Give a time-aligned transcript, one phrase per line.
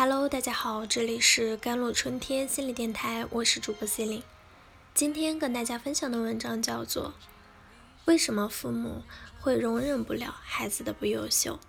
[0.00, 4.22] Hello，大家好，这里是甘露春天心理电台，我是主播 C 琳。
[4.94, 7.08] 今天跟大家分享的文章叫做
[8.06, 9.02] 《为什么父母
[9.40, 11.60] 会容忍不了孩子的不优秀》。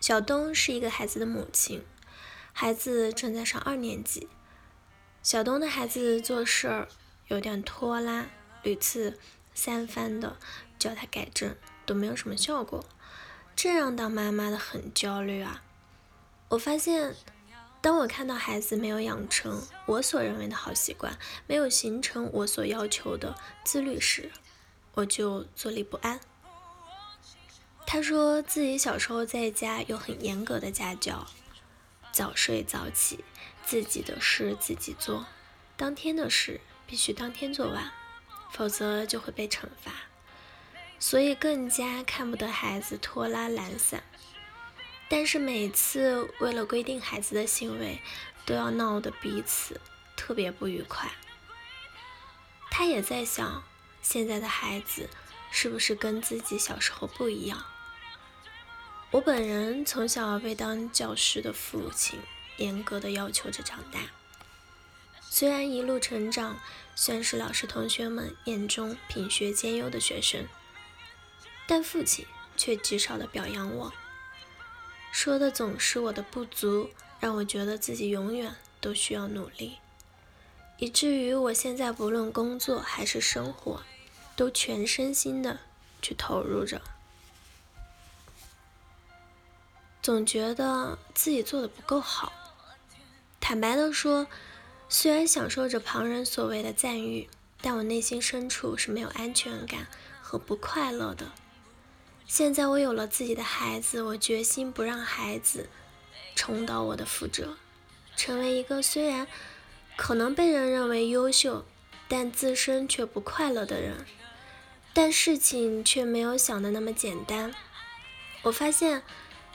[0.00, 1.84] 小东是一个孩子的母亲，
[2.52, 4.28] 孩子正在上二年级。
[5.22, 6.88] 小东的孩子做事儿
[7.28, 8.26] 有点拖拉，
[8.64, 9.20] 屡次
[9.54, 10.36] 三番的
[10.80, 11.54] 叫他改正，
[11.86, 12.84] 都没有什么效果，
[13.54, 15.62] 这让当妈妈的很焦虑啊。
[16.50, 17.14] 我发现，
[17.80, 24.32] 当我看到孩子没有养成我所认为的好习惯，没有形成我所要求的自律时，
[24.94, 26.18] 我就坐立不安。
[27.86, 31.24] 他说自己小时候在家有很严格的家教，
[32.10, 33.24] 早睡早起，
[33.64, 35.26] 自己的事自己做，
[35.76, 37.92] 当天的事必须当天做完，
[38.50, 39.92] 否则就会被惩罚，
[40.98, 44.02] 所以更加看不得孩子拖拉懒散。
[45.10, 48.00] 但是每次为了规定孩子的行为，
[48.46, 49.80] 都要闹得彼此
[50.16, 51.10] 特别不愉快。
[52.70, 53.64] 他也在想，
[54.00, 55.10] 现在的孩子
[55.50, 57.66] 是不是跟自己小时候不一样？
[59.10, 62.20] 我本人从小被当教师的父亲
[62.58, 63.98] 严格的要求着长大，
[65.28, 66.60] 虽然一路成长，
[66.94, 70.46] 算是老师同学们眼中品学兼优的学生，
[71.66, 72.24] 但父亲
[72.56, 73.92] 却极少的表扬我。
[75.12, 79.78] 说的总是我的不足，让我觉得自己永远都需要努力，
[80.78, 83.82] 以至于我现在不论工作还是生活，
[84.36, 85.60] 都全身心的
[86.00, 86.80] 去投入着，
[90.02, 92.32] 总觉得自己做的不够好。
[93.40, 94.26] 坦白的说，
[94.88, 97.28] 虽然享受着旁人所谓的赞誉，
[97.60, 99.88] 但我内心深处是没有安全感
[100.22, 101.32] 和不快乐的。
[102.30, 105.68] 现在我有了自己的孩子，我决心不让孩子
[106.36, 107.56] 重蹈我的覆辙，
[108.14, 109.26] 成为一个虽然
[109.96, 111.64] 可能被人认为优秀，
[112.06, 114.06] 但自身却不快乐的人。
[114.92, 117.52] 但事情却没有想的那么简单。
[118.42, 119.02] 我发现，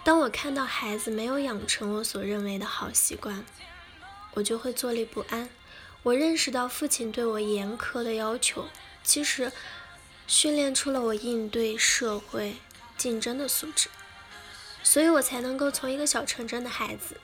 [0.03, 3.46] 当我看到孩子没有养成我所认为的好习惯，
[4.34, 5.47] 我就会坐立不安。
[6.03, 8.66] 我认识到父亲对我严苛的要求，
[9.02, 9.53] 其实。
[10.28, 12.56] 训练出了我应对社会
[12.97, 13.90] 竞争的素质，
[14.84, 17.18] 所以我才能够从一个小城镇的孩子，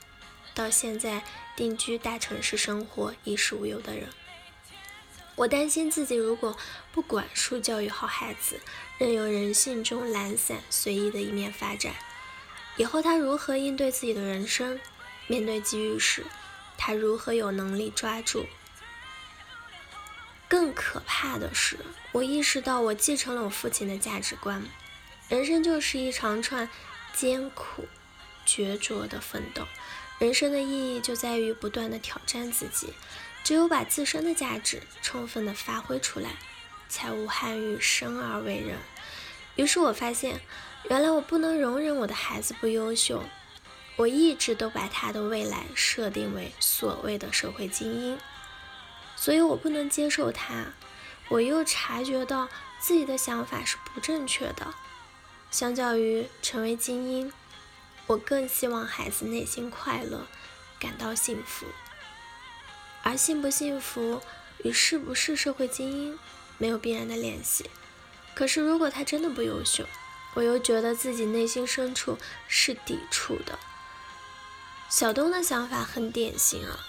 [0.54, 1.22] 到现在
[1.56, 4.08] 定居大城市生活、衣食无忧的人。
[5.34, 6.56] 我担心自己如果
[6.92, 8.60] 不管束教育好孩子，
[8.98, 11.94] 任由人性中懒散随意的一面发展，
[12.76, 14.78] 以后他如何应对自己的人生？
[15.26, 16.26] 面对机遇时，
[16.76, 18.46] 他如何有能力抓住？
[20.52, 21.78] 更可怕的是，
[22.12, 24.62] 我意识到我继承了我父亲的价值观。
[25.30, 26.68] 人生就是一长串
[27.14, 27.88] 艰苦、
[28.44, 29.66] 决卓的奋斗。
[30.18, 32.92] 人生的意义就在于不断的挑战自己。
[33.42, 36.32] 只有把自身的价值充分的发挥出来，
[36.86, 38.76] 才无憾于生而为人。
[39.56, 40.42] 于是我发现，
[40.90, 43.24] 原来我不能容忍我的孩子不优秀。
[43.96, 48.18] 我一直都把他的未来设定为所谓的社会精英。
[49.22, 50.72] 所以我不能接受他，
[51.28, 52.48] 我又察觉到
[52.80, 54.74] 自己的想法是不正确的。
[55.48, 57.32] 相较于成为精英，
[58.08, 60.26] 我更希望孩子内心快乐，
[60.80, 61.66] 感到幸福。
[63.04, 64.20] 而幸不幸福
[64.64, 66.18] 与是不是社会精英
[66.58, 67.70] 没有必然的联系。
[68.34, 69.86] 可是如果他真的不优秀，
[70.34, 72.18] 我又觉得自己内心深处
[72.48, 73.56] 是抵触的。
[74.88, 76.88] 小东的想法很典型啊。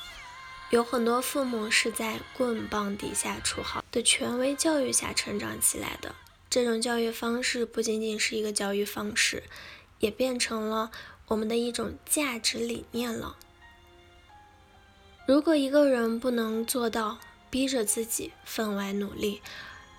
[0.74, 6.16] 有很多父母是在棍棒底下出好的权威教育下成长起来的。
[6.50, 9.44] 这种教育方式不仅仅是一个教育方式，
[10.00, 10.90] 也变成了
[11.28, 13.38] 我们的一种价值理念了。
[15.28, 17.20] 如果一个人不能做到
[17.52, 19.44] 逼着自己分外努力，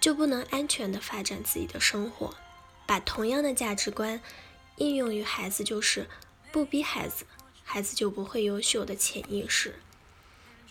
[0.01, 2.35] 就不能安全的发展自己的生活。
[2.85, 4.21] 把同样的价值观
[4.79, 6.09] 应用于孩子，就是
[6.50, 7.25] 不逼孩子，
[7.62, 9.76] 孩子就不会优秀的潜意识。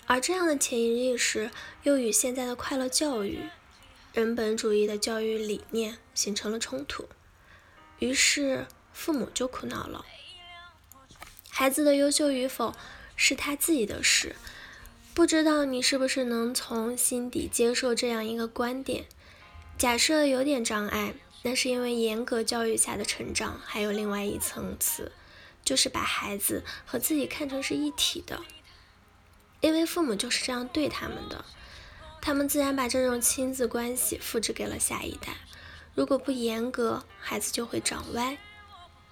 [0.06, 1.50] 而这样的潜意识
[1.84, 3.40] 又与现在的快乐教育、
[4.14, 7.08] 人本主义的教育理念形成了冲突，
[8.00, 10.06] 于是父母就苦恼了。
[11.50, 12.74] 孩子的优秀与否
[13.16, 14.36] 是他自己的事，
[15.14, 19.06] 不知道你是不是能从心底接受这样一个观点。
[19.78, 25.12] 假设有点障碍，那是因为严格教育下的成长，还有另外一层次，
[25.64, 28.42] 就是把孩子和自己看成是一体的。
[29.64, 31.46] 因为父母就是这样对他们的，
[32.22, 35.38] 他们自然把这种亲子关系复制给了下一代。
[35.96, 38.38] 如果不严格，孩子就会长歪，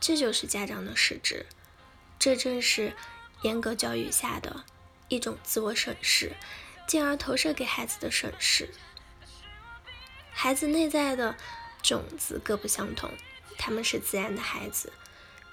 [0.01, 1.45] 这就是家长的失职。
[2.19, 2.93] 这正是
[3.43, 4.65] 严格教育下的
[5.07, 6.33] 一种自我审视，
[6.85, 8.69] 进而投射给孩子的审视。
[10.33, 11.37] 孩子内在的
[11.81, 13.09] 种子各不相同，
[13.57, 14.91] 他们是自然的孩子，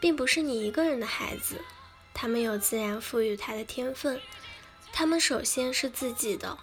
[0.01, 1.65] 并不是你一个人的孩子。
[2.13, 4.21] 他们有自然赋予他的天分，
[4.99, 6.59] 他们首先是自己的，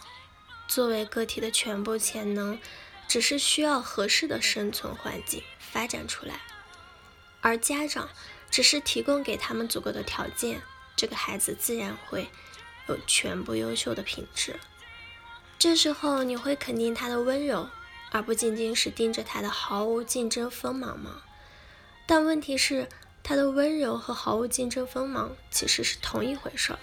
[0.68, 2.60] 作为个体的全部潜能，
[3.08, 6.42] 只是需要合适的生存环境发展出来，
[7.40, 8.10] 而家长。
[8.52, 10.62] 只是提供给他们足够的条件，
[10.98, 12.28] 这个孩子自然会
[12.90, 14.60] 有全部优秀的品质。
[15.58, 17.70] 这时候你会肯定他的温柔，
[18.12, 21.22] 而不仅仅是盯着他的毫无竞争锋芒吗？
[22.06, 22.90] 但问题是，
[23.24, 26.80] 他的温柔和毫无竞争锋芒其实是同一回事儿。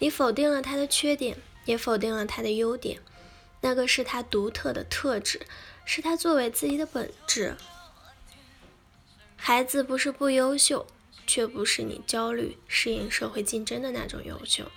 [0.00, 3.00] 你否定了他的缺点，也否定了他的优点，
[3.60, 5.46] 那个是他独特的特质，
[5.84, 7.56] 是他作为自己的本质。
[9.36, 10.86] 孩子不是不优秀，
[11.26, 14.70] 却不是你焦虑适应社会竞争的那种优秀，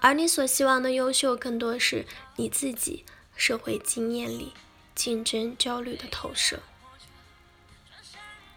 [0.00, 2.04] 而你所希望的优秀，更多是
[2.36, 3.04] 你自己
[3.36, 4.52] 社会经验里
[4.94, 6.60] 竞争焦虑的投射。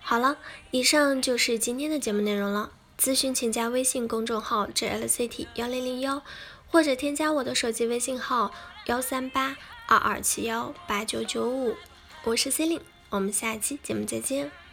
[0.01, 0.37] 好了，
[0.71, 2.71] 以上就是今天的节目内容了。
[2.99, 6.21] 咨询请加微信公众号 jlct 幺零零幺，
[6.69, 8.51] 或者添加我的手机微信号
[8.85, 9.57] 幺三八
[9.87, 11.75] 二二七幺八九九五，
[12.23, 14.64] 我是 C e l i n e 我们下期节目再见。